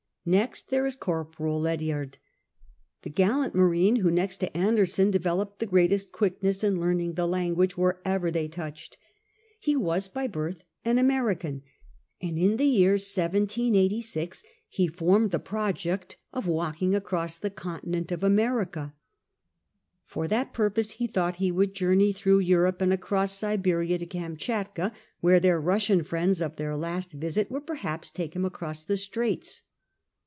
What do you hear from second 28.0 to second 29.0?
take him across the